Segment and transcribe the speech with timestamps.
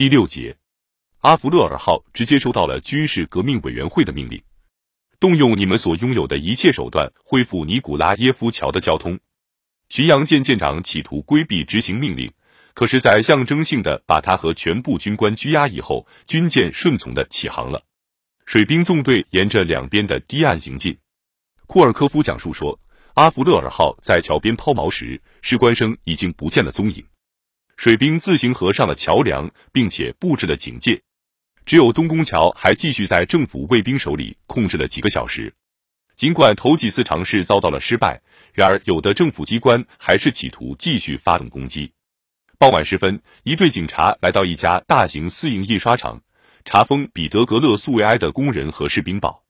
[0.00, 0.56] 第六节，
[1.18, 4.42] 阿弗勒尔号直接收到了军事革命委员会的命令，
[5.18, 9.20] 动用你们所拥有的一切手段恢复尼古拉耶夫桥的交通。
[9.90, 12.32] 巡洋舰舰长企图规避执行命令，
[12.72, 17.82] 可是，在象征性的把他和全部军官拘押以后，军舰顺从的起航了。
[18.46, 20.96] 水兵纵队沿着两边的堤岸行进。
[21.66, 22.80] 库尔科夫讲述说，
[23.12, 27.04] 阿弗勒尔号在桥边抛锚时，士官生已经不见了踪影。
[27.80, 31.00] 水兵自行合上了桥梁，并且布置了警戒。
[31.64, 35.54] 只有东宫桥还继续在政府卫兵手里控制了几个小时。
[36.14, 38.20] 尽管头几次尝试遭到了失败。
[38.52, 41.90] 然而，有的政府机关还是企图继续发动攻击。
[42.58, 46.20] 傍晚时分，一队警察来到一家大型私营印刷厂，
[46.66, 49.42] 查封彼得格勒苏维埃的工人和士兵报。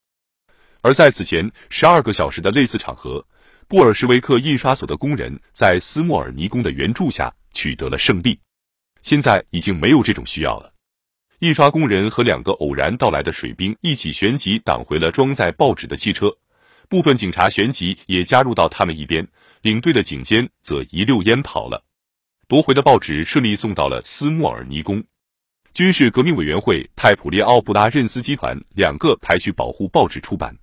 [0.83, 3.27] 而在此前十二个小时的类似场合，
[3.71, 8.37] 布尔什维克印刷所的工人在斯莫尔尼宫的援助下取得了胜利。
[9.01, 10.73] 现在已经没有这种需要了。
[11.39, 16.37] 印刷工人和两个偶然到来的水兵一起旋即挡回了装载报纸的汽车。
[16.89, 19.25] 部分警察旋即也加入到他们一边，
[19.63, 21.85] 领队的警监则一溜烟跑了。
[22.49, 25.05] 夺回的报纸顺利送到了斯莫尔尼宫。
[25.73, 30.57] 军事革命委员会派普列奥布拉任斯基团两个排去保护报纸出版。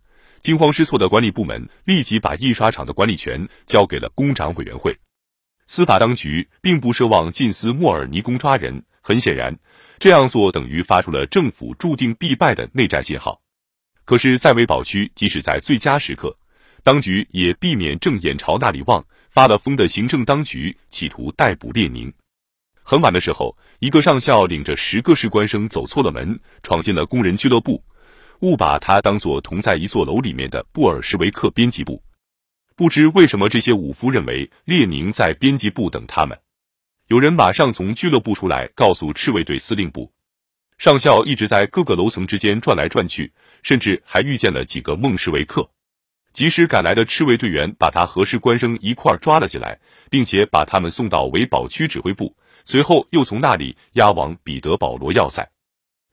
[0.48, 4.98] 惊慌失措的管理部门立即把印刷厂的管理权交给了工长委员会。
[5.66, 9.54] 司法当局并不奢望进斯莫尔尼宫抓人，很显然，
[10.00, 13.42] 这样做等于发出了政府注定必败的内战信号。
[14.06, 16.34] 可是，在维堡区，即使在最佳时刻，
[16.82, 19.06] 当局也避免正眼朝那里望。
[19.30, 22.12] 发了疯的行政当局企图逮捕列宁。
[22.84, 27.84] 很晚的时候，一个上校领着十个士官生走错了门，闯进了工人俱乐部，
[28.42, 32.02] 误把他当作同在一座楼里面的布尔什维克编辑部。
[32.76, 36.40] 不知为什么，这些武夫认为列宁在编辑部等他们。
[37.08, 40.12] 有人马上从俱乐部出来，告诉赤卫队司令部。
[40.78, 45.68] 上校一直在各个楼层之间转来转去，甚至还遇见了几个孟什维克。
[46.32, 49.80] 及时赶来的赤卫队员把他和士官生一块抓了进来，
[50.12, 55.50] 并且把他们送到维堡区指挥部，随后又从那里押往彼得保罗要塞。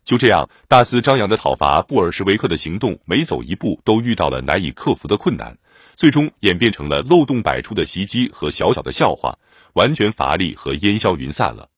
[0.04, 5.56] 就这样，大肆张扬的讨伐布尔什维克的行动，每走一步都遇到了难以克服的困难，
[5.96, 9.38] 最终演变成了漏洞百出的袭击和小小的笑话，
[9.72, 11.70] 完全乏力和烟消云散了。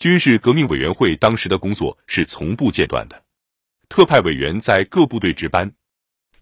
[0.00, 3.22] 军事革命委员会当时的工作是从不间断的，
[3.88, 5.72] 特派委员在各部队值班，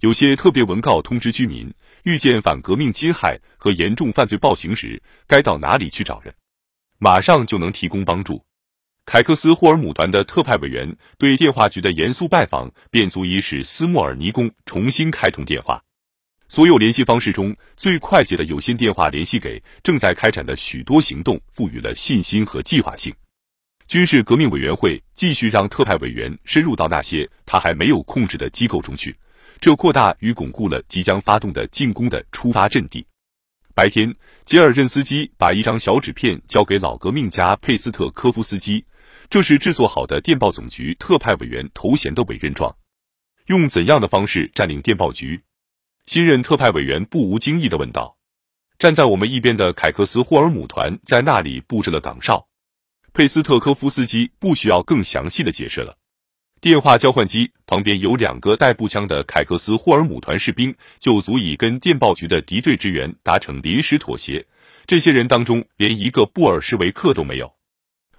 [0.01, 1.75] 有些特别文告通知居民，
[2.05, 6.35] 遇见反革命侵害和严重犯罪暴行时，该到哪里去找人，
[6.99, 8.43] 马上就能提供帮助。
[9.11, 15.83] 凯克斯霍尔姆团的特派委员对电话局的严肃拜访，便足以使斯莫尔尼宫重新开通电话。
[16.47, 23.11] 所有联系方式中最快捷的有线电话联系给正在开展的许多行动赋予了信心和计划性。
[23.87, 29.17] 军事革命委员会继续让特派委员深入到那些他还没有控制的机构中去，
[29.59, 33.07] 这扩大与巩固了即将发动的进攻的出发阵地。
[33.75, 34.15] 白天，
[34.45, 38.85] 吉尔任斯基把一张小纸片交给老革命家佩斯特科夫斯基，
[39.31, 42.75] 这是制作好的电报总局特派委员头衔的委任状。
[43.47, 45.43] 用怎样的方式占领电报局？
[46.07, 48.17] 新任特派委员不无惊异地问道。
[48.79, 52.49] 站在我们一边的凯克斯霍尔姆团在那里布置了岗哨。
[53.13, 55.99] 佩斯特科夫斯基不需要更详细的解释了。
[56.63, 64.47] 电话交换机旁边有两个带步枪的凯克斯霍尔姆团士兵，就足以跟电报局的敌对职员达成临时妥协。
[64.87, 67.58] 这些人当中，连一个布尔什维克都没有。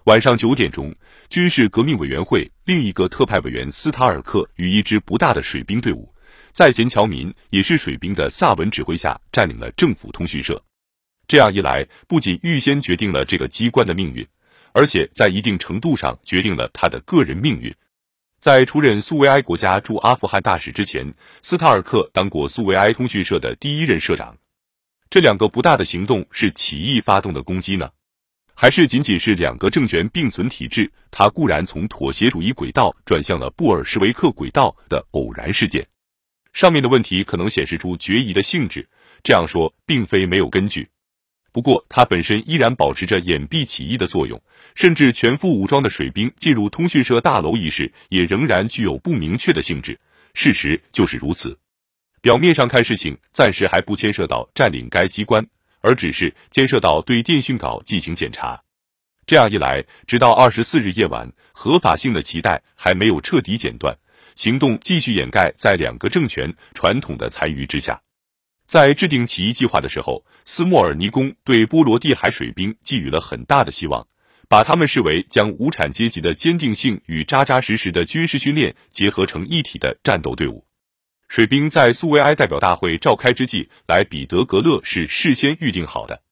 [0.10, 0.92] 晚上九点钟，
[1.30, 6.12] 军事革命委员会另一个特派委员斯塔尔克与一支不大的水兵队伍，
[6.52, 10.60] 在前侨民也是水兵的萨文指挥下，占领了政府通讯社。
[11.28, 14.28] 这样一来，不仅预先决定了这个机关的命运。
[14.72, 17.72] 而且在一定程度上决定了他的个人命运。
[18.40, 24.36] 在出任苏维埃国家驻阿富汗大使之前，斯塔尔克当过苏维埃通讯社的第一任社长。
[25.12, 27.92] 这两个不大的行动是起义发动的攻击呢，
[28.62, 30.92] 还是仅仅是两个政权并存体制？
[31.12, 35.88] 它固然从妥协主义轨道转向了布尔什维克轨道的偶然事件。
[36.52, 38.86] 上面的问题可能显示出决疑的性质。
[39.24, 40.90] 这样说并非没有根据。
[41.54, 44.44] 不过，它本身依然保持着掩蔽起义的作用，
[44.76, 49.98] 甚至全副武装的水兵进入通讯社大楼一事，也仍然具有不明确的性质。
[50.34, 51.58] 事实就是如此。
[52.22, 55.48] 表面上看，事情暂时还不牵涉到占领该机关，
[55.82, 58.62] 而只是牵涉到对电讯稿进行检查。
[59.26, 63.98] 这样一来，直到二十四日夜晚，合法性的脐带还没有彻底剪断，
[64.36, 68.02] 行动继续掩盖在两个政权传统的残余之下。
[68.66, 74.08] 在制定起义计划的时候，斯莫尔尼宫对波罗的海水兵寄予了很大的希望。
[74.48, 80.66] 把他们视为将无产阶级的坚定性与扎扎实实的军事训练结合成一体的战斗队伍。
[81.30, 86.24] 水兵在苏维埃代表大会召开之际来彼得格勒是事先预定好的，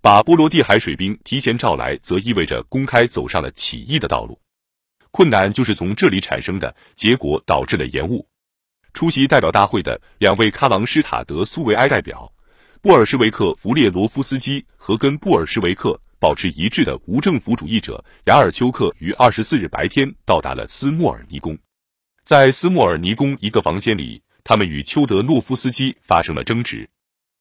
[0.00, 4.40] 把波罗的海水兵提前召来，则意味着公开走上了起义的道路。
[5.12, 8.28] 困难就是从这里产生的，结果导致了延误。
[8.92, 12.32] 出席代表大会的两位喀朗施塔德苏维埃代表
[12.80, 15.98] 布尔什维克弗列罗夫斯基和跟布尔什维克。
[16.18, 21.58] 保持一致的无政府主义者雅尔丘克于二十四日白天到达了斯莫尔尼宫，
[22.22, 26.88] 在斯莫尔尼宫一个房间里，他们与丘德诺夫斯基发生了争执。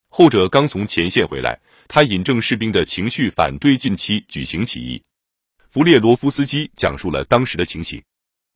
[0.09, 5.01] 后者刚从前线回来，他引证士兵的情绪，反对近期举行起义。
[5.69, 8.01] 弗列罗夫斯基讲述了当时的情形。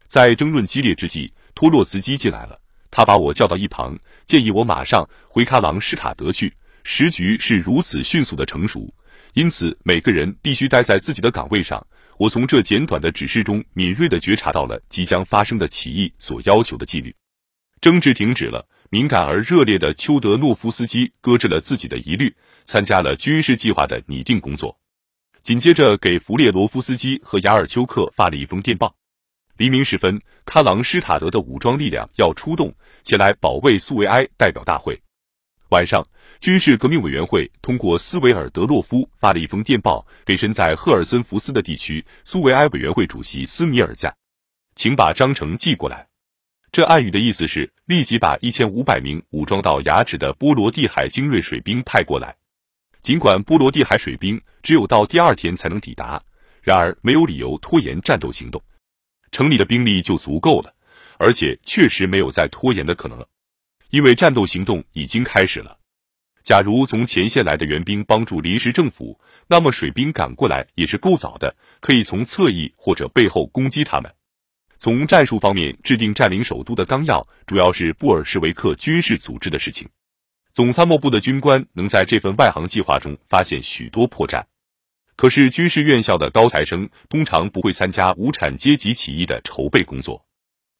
[0.07, 2.59] 在争论激烈之际，托洛茨基进来了，
[2.91, 6.53] 他把我叫到一旁，建议我马上回喀朗施塔德去。
[6.83, 8.93] 时局是如此迅速的成熟。
[9.33, 11.85] 因此，每个人必须待在自己的岗位上。
[12.17, 17.13] 我从这简短的指示中敏锐地觉察到了即将发生的起义所要求的纪律。
[17.85, 24.75] 争执停止了，敏感而热烈的丘德诺夫斯基搁置了自己的疑虑，参加了军事计划的拟定工作。
[25.43, 28.91] 紧接着，给弗列罗夫斯基和雅尔丘克发了一封电报。
[29.57, 32.73] 黎明时分，喀朗施塔德的武装力量要出动，
[33.03, 34.99] 前来保卫苏维埃代表大会。
[35.69, 36.03] 晚上。
[36.39, 44.11] 军事革命委员会通过斯维尔德洛夫发了一封电报给身在赫尔森福斯的地区苏维埃委员会主席斯米尔加，
[44.75, 46.07] 请把章程寄过来。
[46.75, 52.35] 这暗语的意思是立即把一千五百名武装到牙齿的波罗的海精锐水兵派过来。
[53.01, 56.21] 尽管波罗的海水兵只有到第二天才能抵达，
[56.61, 58.61] 然而没有理由拖延战斗行动。
[59.31, 60.73] 城里的兵力就足够了，
[61.17, 63.25] 而且确实没有再拖延的可能了，
[63.89, 65.77] 因为战斗行动已经开始了。
[66.43, 69.17] 假如从前线来的援兵帮助临时政府，
[69.47, 74.13] 那么水兵赶过来也是够早的，可以从侧翼或者背后攻击他们。
[74.77, 79.87] 从战术方面制定占领首都的纲要，主要是布尔什维克军事组织的事情。
[80.53, 84.43] 总参谋部的军官能在这份外行计划中发现许多破绽，
[85.15, 90.25] 可是军事院校的高材生通常不会参加无产阶级起义的筹备工作。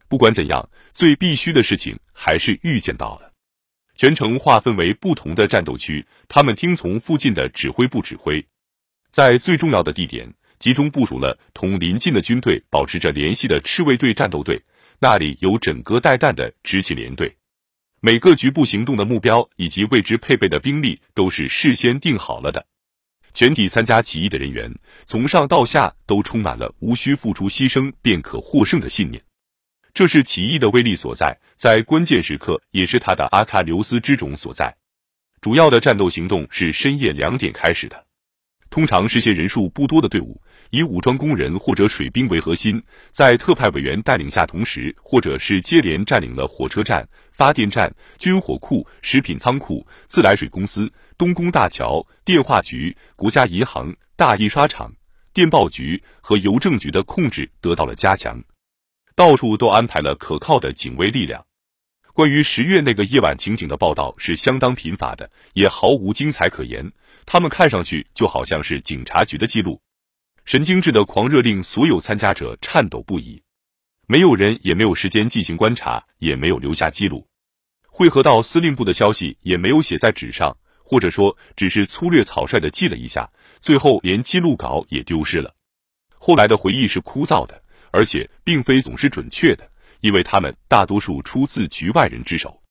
[0.08, 3.32] 不管怎样，最必须的事情还是预见到了。
[3.96, 8.46] 全城划分为不同的战斗区，他们听从附近的指挥部指挥，
[9.10, 14.62] 在最重要的地点集中部署了同邻近的军队保持着联系的赤卫队战斗队，
[14.98, 17.36] 那里有整个带弹的执勤连队。
[18.00, 22.66] 每个局部行动的目标以及为之配备的兵力都是事先定好了的。
[23.34, 24.74] 全体参加起义的人员
[25.04, 29.22] 从上到下都充满了无需付出牺牲便可获胜的信念。
[29.92, 34.74] 这是起义的威力所在，在关键时刻也是他的阿喀琉斯之种所在。
[35.42, 38.05] 主要的战斗行动是深夜两点开始的，
[38.76, 40.38] 通常是些人数不多的队伍，
[40.68, 54.92] 以武装工人或者水兵为核心，在特派委员带领下，同时或者是接连占领了火车站、发电站、军火库、食品仓库、自来水公司、东宫大桥、电话局、国家银行、大印刷厂、
[55.32, 58.44] 电报局和邮政局的控制得到了加强。
[59.14, 61.42] 到处都安排了可靠的警卫力量。
[62.12, 66.92] 关于十月那个夜晚情景的报道是相当贫乏的，也毫无精彩可言。
[67.26, 69.78] 他们看上去就好像是警察局的记录。
[70.46, 73.42] 神经质的狂热令所有参加者颤抖不已。
[74.06, 77.28] 没有人也没有时间进行观察，也没有留下记录。
[77.88, 83.30] 汇合到司令部的消息也没有写在纸上，或者说只是粗略草率的记了一下。
[83.60, 85.54] 最后连记录稿也丢失了。
[86.14, 87.62] 后来的回忆是枯燥的。
[87.92, 89.66] 而且并非总是准确的，
[90.00, 92.62] 因为他们大多数出自局外人之手。